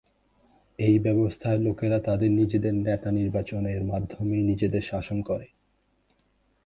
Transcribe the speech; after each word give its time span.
এই 0.79 0.95
ব্যবস্থায় 0.99 1.59
লোকেরা 1.59 1.97
তাদের 1.99 2.31
নিজেদের 2.31 2.73
নেতা 2.79 3.09
নির্বাচনের 3.11 3.81
মাধ্যমে 3.83 4.35
নিজেদের 4.41 4.83
শাসন 4.83 5.17
করে। 5.21 5.47